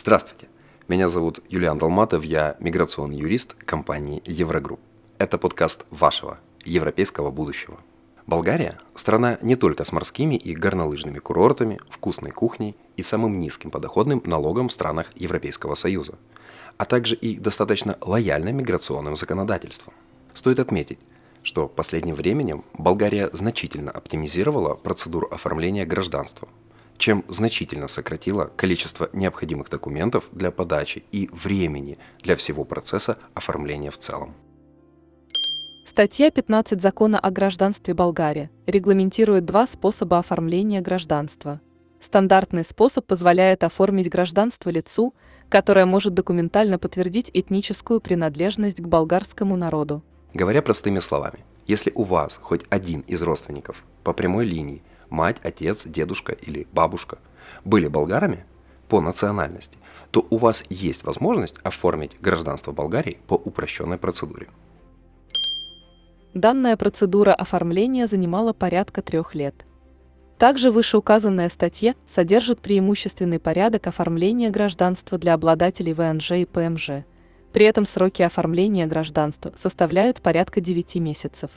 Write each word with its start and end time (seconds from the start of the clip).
Здравствуйте, 0.00 0.46
меня 0.86 1.08
зовут 1.08 1.40
Юлиан 1.48 1.76
Долматов, 1.76 2.24
я 2.24 2.54
миграционный 2.60 3.16
юрист 3.16 3.54
компании 3.54 4.22
Еврогрупп. 4.26 4.78
Это 5.18 5.38
подкаст 5.38 5.84
вашего 5.90 6.38
европейского 6.64 7.32
будущего. 7.32 7.78
Болгария– 8.24 8.78
страна 8.94 9.38
не 9.42 9.56
только 9.56 9.82
с 9.82 9.90
морскими 9.90 10.36
и 10.36 10.54
горнолыжными 10.54 11.18
курортами, 11.18 11.80
вкусной 11.90 12.30
кухней 12.30 12.76
и 12.96 13.02
самым 13.02 13.40
низким 13.40 13.72
подоходным 13.72 14.22
налогом 14.24 14.68
в 14.68 14.72
странах 14.72 15.10
Европейского 15.16 15.74
Союза, 15.74 16.14
а 16.76 16.84
также 16.84 17.16
и 17.16 17.36
достаточно 17.36 17.98
лояльным 18.00 18.56
миграционным 18.56 19.16
законодательством. 19.16 19.94
Стоит 20.32 20.60
отметить, 20.60 21.00
что 21.42 21.66
последним 21.66 22.14
временем 22.14 22.64
Болгария 22.72 23.30
значительно 23.32 23.90
оптимизировала 23.90 24.74
процедуру 24.74 25.26
оформления 25.28 25.84
гражданства– 25.84 26.46
чем 26.98 27.24
значительно 27.28 27.88
сократило 27.88 28.50
количество 28.56 29.08
необходимых 29.12 29.70
документов 29.70 30.24
для 30.32 30.50
подачи 30.50 31.04
и 31.12 31.30
времени 31.32 31.96
для 32.20 32.36
всего 32.36 32.64
процесса 32.64 33.18
оформления 33.34 33.90
в 33.90 33.98
целом. 33.98 34.34
Статья 35.84 36.30
15 36.30 36.80
Закона 36.80 37.18
о 37.18 37.30
гражданстве 37.30 37.94
Болгарии 37.94 38.50
регламентирует 38.66 39.44
два 39.44 39.66
способа 39.66 40.18
оформления 40.18 40.80
гражданства. 40.80 41.60
Стандартный 41.98 42.64
способ 42.64 43.04
позволяет 43.06 43.64
оформить 43.64 44.08
гражданство 44.08 44.70
лицу, 44.70 45.14
которое 45.48 45.86
может 45.86 46.14
документально 46.14 46.78
подтвердить 46.78 47.30
этническую 47.34 48.00
принадлежность 48.00 48.80
к 48.80 48.86
болгарскому 48.86 49.56
народу. 49.56 50.04
Говоря 50.34 50.62
простыми 50.62 51.00
словами, 51.00 51.40
если 51.66 51.90
у 51.94 52.04
вас 52.04 52.38
хоть 52.40 52.64
один 52.70 53.00
из 53.00 53.20
родственников 53.22 53.82
по 54.04 54.12
прямой 54.12 54.44
линии 54.44 54.82
мать, 55.10 55.36
отец, 55.42 55.84
дедушка 55.86 56.32
или 56.32 56.66
бабушка 56.72 57.18
были 57.64 57.88
болгарами 57.88 58.44
по 58.88 59.00
национальности, 59.00 59.78
то 60.10 60.26
у 60.30 60.38
вас 60.38 60.64
есть 60.70 61.04
возможность 61.04 61.56
оформить 61.62 62.20
гражданство 62.20 62.72
Болгарии 62.72 63.18
по 63.26 63.34
упрощенной 63.34 63.98
процедуре. 63.98 64.48
Данная 66.34 66.76
процедура 66.76 67.34
оформления 67.34 68.06
занимала 68.06 68.52
порядка 68.52 69.02
трех 69.02 69.34
лет. 69.34 69.64
Также 70.38 70.70
вышеуказанная 70.70 71.48
статья 71.48 71.94
содержит 72.06 72.60
преимущественный 72.60 73.40
порядок 73.40 73.88
оформления 73.88 74.50
гражданства 74.50 75.18
для 75.18 75.34
обладателей 75.34 75.94
ВНЖ 75.94 76.32
и 76.32 76.44
ПМЖ. 76.44 77.04
При 77.52 77.64
этом 77.64 77.84
сроки 77.84 78.22
оформления 78.22 78.86
гражданства 78.86 79.52
составляют 79.56 80.20
порядка 80.20 80.60
9 80.60 80.96
месяцев. 80.96 81.50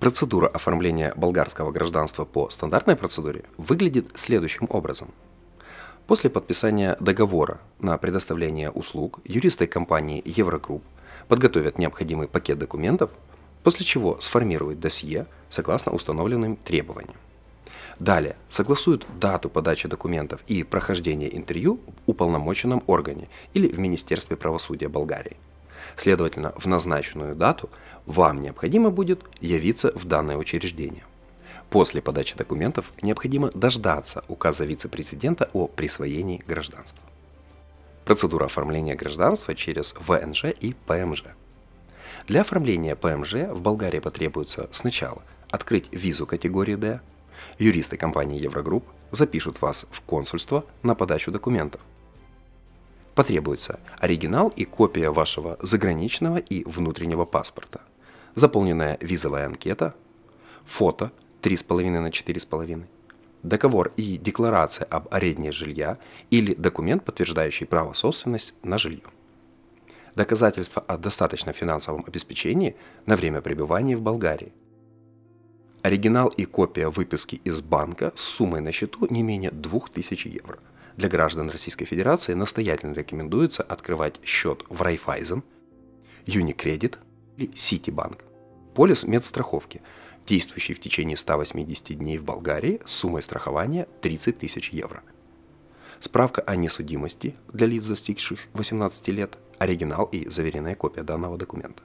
Процедура 0.00 0.46
оформления 0.46 1.12
болгарского 1.16 1.70
гражданства 1.70 2.24
по 2.24 2.50
стандартной 2.50 2.96
процедуре 2.96 3.44
выглядит 3.56 4.08
следующим 4.14 4.66
образом. 4.70 5.12
После 6.06 6.30
подписания 6.30 6.96
договора 7.00 7.58
на 7.80 7.98
предоставление 7.98 8.70
услуг 8.70 9.20
юристы 9.24 9.66
компании 9.66 10.22
Еврогрупп 10.24 10.84
подготовят 11.28 11.78
необходимый 11.78 12.28
пакет 12.28 12.58
документов, 12.58 13.10
после 13.64 13.84
чего 13.84 14.20
сформируют 14.20 14.78
досье 14.78 15.26
согласно 15.50 15.92
установленным 15.92 16.56
требованиям. 16.56 17.16
Далее 17.98 18.36
согласуют 18.50 19.06
дату 19.18 19.48
подачи 19.48 19.88
документов 19.88 20.40
и 20.46 20.62
прохождения 20.62 21.34
интервью 21.34 21.80
в 21.86 22.10
уполномоченном 22.10 22.84
органе 22.86 23.28
или 23.54 23.68
в 23.68 23.78
Министерстве 23.78 24.36
правосудия 24.36 24.88
Болгарии. 24.88 25.36
Следовательно, 25.94 26.52
в 26.56 26.66
назначенную 26.66 27.36
дату 27.36 27.70
вам 28.06 28.40
необходимо 28.40 28.90
будет 28.90 29.20
явиться 29.40 29.92
в 29.94 30.04
данное 30.04 30.36
учреждение. 30.36 31.04
После 31.70 32.00
подачи 32.00 32.36
документов 32.36 32.92
необходимо 33.02 33.50
дождаться 33.52 34.24
указа 34.28 34.64
вице-президента 34.64 35.50
о 35.52 35.66
присвоении 35.66 36.42
гражданства. 36.46 37.02
Процедура 38.04 38.44
оформления 38.44 38.94
гражданства 38.94 39.54
через 39.54 39.94
ВНЖ 39.98 40.44
и 40.60 40.74
ПМЖ. 40.86 41.24
Для 42.28 42.42
оформления 42.42 42.94
ПМЖ 42.94 43.50
в 43.50 43.60
Болгарии 43.60 43.98
потребуется 43.98 44.68
сначала 44.70 45.22
открыть 45.50 45.88
визу 45.92 46.26
категории 46.26 46.76
D. 46.76 47.00
Юристы 47.58 47.96
компании 47.96 48.40
Еврогрупп 48.40 48.84
запишут 49.10 49.60
вас 49.60 49.86
в 49.90 50.00
консульство 50.02 50.64
на 50.82 50.94
подачу 50.94 51.32
документов– 51.32 51.80
Потребуется. 53.16 53.80
Оригинал 53.98 54.50
и 54.50 54.66
копия 54.66 55.10
вашего 55.10 55.56
заграничного 55.62 56.36
и 56.36 56.62
внутреннего 56.64 57.24
паспорта, 57.24 57.80
заполненная 58.34 58.98
визовая 59.00 59.46
анкета, 59.46 59.94
фото 60.66 61.10
3,5 61.40 61.98
на 61.98 62.08
4,5, 62.08 62.84
договор 63.42 63.92
и 63.96 64.18
декларация 64.18 64.84
об 64.84 65.08
аренде 65.10 65.50
жилья 65.50 65.96
или 66.30 66.52
документ, 66.52 67.06
подтверждающий 67.06 67.66
право 67.66 67.94
собственности 67.94 68.52
на 68.62 68.76
жилье. 68.76 69.04
Доказательство 70.14 70.82
о 70.82 70.98
достаточном 70.98 71.54
финансовом 71.54 72.04
обеспечении 72.06 72.76
на 73.06 73.16
время 73.16 73.40
пребывания 73.40 73.96
в 73.96 74.02
Болгарии. 74.02 74.52
Оригинал 75.80 76.28
и 76.28 76.44
копия 76.44 76.90
выписки 76.90 77.40
из 77.44 77.62
банка 77.62 78.12
с 78.14 78.20
суммой 78.20 78.60
на 78.60 78.72
счету 78.72 79.06
не 79.08 79.22
менее 79.22 79.52
2000 79.52 80.28
евро– 80.28 80.58
для 80.96 81.08
граждан 81.08 81.50
Российской 81.50 81.84
Федерации 81.84 82.34
настоятельно 82.34 82.94
рекомендуется 82.94 83.62
открывать 83.62 84.20
счет 84.24 84.64
в 84.68 84.80
Райфайзен, 84.80 85.42
Unicredit 86.26 86.96
или 87.36 87.50
Citibank. 87.50 88.20
Полис 88.74 89.06
медстраховки, 89.06 89.82
действующий 90.26 90.74
в 90.74 90.80
течение 90.80 91.16
180 91.16 91.98
дней 91.98 92.18
в 92.18 92.24
Болгарии 92.24 92.80
с 92.84 92.94
суммой 92.94 93.22
страхования 93.22 93.86
30 94.00 94.38
тысяч 94.38 94.70
евро. 94.70 95.02
Справка 96.00 96.42
о 96.42 96.56
несудимости 96.56 97.36
для 97.52 97.66
лиц, 97.66 97.84
достигших 97.86 98.40
18 98.54 99.08
лет, 99.08 99.38
оригинал 99.58 100.06
и 100.06 100.28
заверенная 100.28 100.74
копия 100.74 101.02
данного 101.02 101.38
документа. 101.38 101.82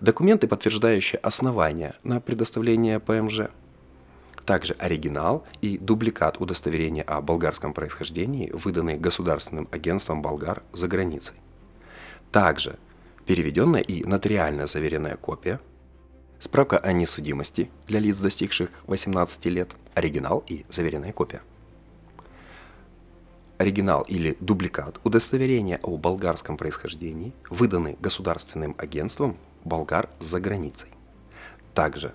Документы, 0.00 0.46
подтверждающие 0.46 1.18
основания 1.18 1.94
на 2.02 2.20
предоставление 2.20 3.00
ПМЖ– 3.00 3.48
также 4.50 4.74
оригинал 4.80 5.44
и 5.60 5.78
дубликат 5.78 6.40
удостоверения 6.40 7.04
о 7.04 7.20
болгарском 7.20 7.72
происхождении, 7.72 8.50
выданный 8.50 8.98
государственным 8.98 9.68
агентством 9.70 10.22
болгар 10.22 10.64
за 10.72 10.88
границей. 10.88 11.36
Также 12.32 12.76
переведенная 13.26 13.80
и 13.80 14.02
нотариально 14.02 14.66
заверенная 14.66 15.16
копия, 15.16 15.60
справка 16.40 16.78
о 16.78 16.92
несудимости 16.92 17.70
для 17.86 18.00
лиц, 18.00 18.18
достигших 18.18 18.70
18 18.88 19.46
лет, 19.46 19.70
оригинал 19.94 20.42
и 20.48 20.66
заверенная 20.68 21.12
копия. 21.12 21.42
Оригинал 23.56 24.02
или 24.02 24.36
дубликат 24.40 24.98
удостоверения 25.04 25.78
о 25.80 25.96
болгарском 25.96 26.56
происхождении, 26.56 27.32
выданный 27.50 27.96
государственным 28.00 28.74
агентством 28.78 29.36
болгар 29.64 30.08
за 30.18 30.40
границей. 30.40 30.88
Также 31.72 32.14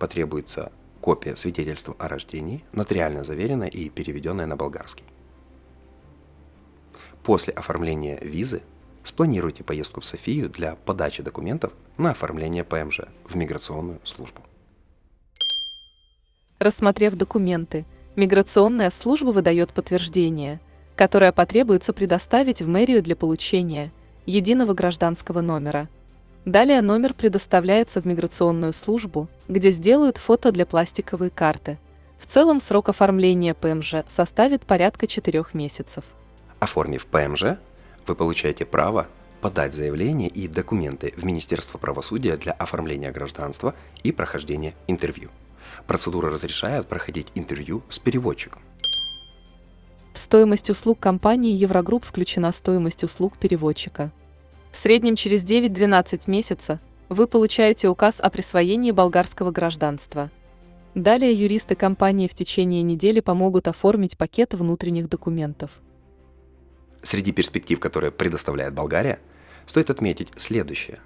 потребуется 0.00 0.72
копия 1.04 1.36
свидетельства 1.36 1.94
о 1.98 2.08
рождении, 2.08 2.64
нотариально 2.72 3.24
заверенная 3.24 3.68
и 3.68 3.90
переведенная 3.90 4.46
на 4.46 4.56
болгарский. 4.56 5.04
После 7.22 7.52
оформления 7.52 8.18
визы 8.22 8.62
спланируйте 9.02 9.64
поездку 9.64 10.00
в 10.00 10.06
Софию 10.06 10.48
для 10.48 10.76
подачи 10.76 11.22
документов 11.22 11.74
на 11.98 12.12
оформление 12.12 12.64
ПМЖ 12.64 13.00
в 13.28 13.36
миграционную 13.36 14.00
службу. 14.02 14.40
Рассмотрев 16.58 17.16
документы, 17.16 17.84
миграционная 18.16 18.88
служба 18.88 19.28
выдает 19.28 19.74
подтверждение, 19.74 20.58
которое 20.96 21.32
потребуется 21.32 21.92
предоставить 21.92 22.62
в 22.62 22.66
мэрию 22.66 23.02
для 23.02 23.14
получения 23.14 23.92
единого 24.24 24.72
гражданского 24.72 25.42
номера– 25.42 25.90
Далее 26.44 26.82
номер 26.82 27.14
предоставляется 27.14 28.02
в 28.02 28.04
миграционную 28.04 28.74
службу, 28.74 29.28
где 29.48 29.70
сделают 29.70 30.18
фото 30.18 30.52
для 30.52 30.66
пластиковой 30.66 31.30
карты. 31.30 31.78
В 32.18 32.26
целом 32.26 32.60
срок 32.60 32.90
оформления 32.90 33.54
ПМЖ 33.54 34.04
составит 34.08 34.62
порядка 34.66 35.06
4 35.06 35.44
месяцев. 35.54 36.04
Оформив 36.60 37.06
ПМЖ, 37.06 37.58
вы 38.06 38.14
получаете 38.14 38.66
право 38.66 39.06
подать 39.40 39.74
заявление 39.74 40.28
и 40.28 40.46
документы 40.46 41.14
в 41.16 41.24
Министерство 41.24 41.78
правосудия 41.78 42.36
для 42.36 42.52
оформления 42.52 43.10
гражданства 43.10 43.74
и 44.02 44.12
прохождения 44.12 44.74
интервью. 44.86 45.30
Процедура 45.86 46.30
разрешает 46.30 46.86
проходить 46.86 47.28
интервью 47.34 47.82
с 47.88 47.98
переводчиком. 47.98 48.62
В 50.12 50.18
стоимость 50.18 50.70
услуг 50.70 50.98
компании 51.00 51.52
Еврогрупп 51.52 52.04
включена 52.04 52.52
стоимость 52.52 53.02
услуг 53.02 53.36
переводчика. 53.38 54.12
В 54.74 54.76
среднем 54.76 55.14
через 55.14 55.44
9-12 55.44 56.22
месяцев 56.26 56.80
вы 57.08 57.28
получаете 57.28 57.88
указ 57.88 58.18
о 58.18 58.28
присвоении 58.28 58.90
болгарского 58.90 59.52
гражданства. 59.52 60.32
Далее 60.96 61.32
юристы 61.32 61.76
компании 61.76 62.26
в 62.26 62.34
течение 62.34 62.82
недели 62.82 63.20
помогут 63.20 63.68
оформить 63.68 64.18
пакет 64.18 64.52
внутренних 64.52 65.08
документов. 65.08 65.70
Среди 67.02 67.30
перспектив, 67.30 67.78
которые 67.78 68.10
предоставляет 68.10 68.74
Болгария, 68.74 69.20
стоит 69.64 69.90
отметить 69.90 70.30
следующее. 70.38 70.98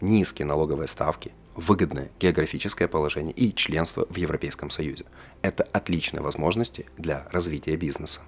Низкие 0.00 0.46
налоговые 0.46 0.88
ставки, 0.88 1.32
выгодное 1.54 2.10
географическое 2.18 2.88
положение 2.88 3.34
и 3.34 3.54
членство 3.54 4.06
в 4.08 4.16
Европейском 4.16 4.70
Союзе. 4.70 5.04
Это 5.42 5.64
отличные 5.64 6.22
возможности 6.22 6.86
для 6.96 7.28
развития 7.30 7.76
бизнеса. 7.76 8.22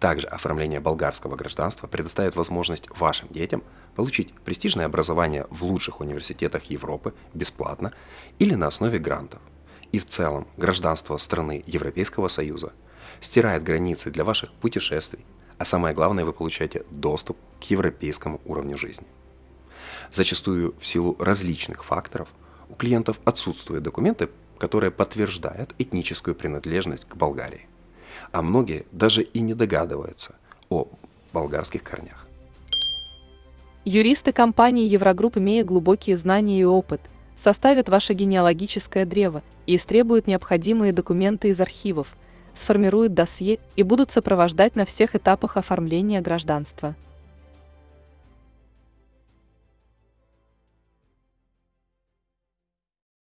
Также 0.00 0.26
оформление 0.26 0.80
болгарского 0.80 1.36
гражданства 1.36 1.86
предоставит 1.86 2.36
возможность 2.36 2.88
вашим 2.90 3.28
детям 3.28 3.62
получить 3.94 4.32
престижное 4.32 4.86
образование 4.86 5.46
в 5.50 5.64
лучших 5.64 6.00
университетах 6.00 6.64
Европы 6.64 7.14
бесплатно 7.32 7.92
или 8.38 8.54
на 8.54 8.66
основе 8.66 8.98
грантов. 8.98 9.40
И 9.92 9.98
в 9.98 10.06
целом 10.06 10.46
гражданство 10.56 11.16
страны 11.18 11.62
Европейского 11.66 12.28
Союза 12.28 12.72
стирает 13.20 13.62
границы 13.62 14.10
для 14.10 14.24
ваших 14.24 14.52
путешествий, 14.52 15.24
а 15.58 15.64
самое 15.64 15.94
главное, 15.94 16.24
вы 16.24 16.32
получаете 16.32 16.84
доступ 16.90 17.38
к 17.60 17.64
европейскому 17.64 18.40
уровню 18.44 18.76
жизни. 18.76 19.06
Зачастую 20.12 20.74
в 20.80 20.86
силу 20.86 21.16
различных 21.18 21.84
факторов 21.84 22.28
у 22.68 22.74
клиентов 22.74 23.18
отсутствуют 23.24 23.84
документы, 23.84 24.30
которые 24.58 24.90
подтверждают 24.90 25.74
этническую 25.78 26.34
принадлежность 26.34 27.04
к 27.04 27.16
Болгарии. 27.16 27.68
А 28.32 28.42
многие 28.42 28.86
даже 28.92 29.22
и 29.22 29.40
не 29.40 29.54
догадываются 29.54 30.34
о 30.68 30.88
болгарских 31.32 31.82
корнях. 31.82 32.26
Юристы 33.84 34.32
компании 34.32 34.88
Еврогрупп, 34.88 35.36
имея 35.36 35.62
глубокие 35.62 36.16
знания 36.16 36.60
и 36.60 36.64
опыт, 36.64 37.00
составят 37.36 37.88
ваше 37.88 38.14
генеалогическое 38.14 39.04
древо 39.04 39.42
и 39.66 39.76
истребуют 39.76 40.26
необходимые 40.26 40.92
документы 40.92 41.48
из 41.48 41.60
архивов, 41.60 42.16
сформируют 42.54 43.12
досье 43.12 43.58
и 43.76 43.82
будут 43.82 44.10
сопровождать 44.10 44.76
на 44.76 44.84
всех 44.84 45.14
этапах 45.14 45.56
оформления 45.56 46.20
гражданства. 46.20 46.94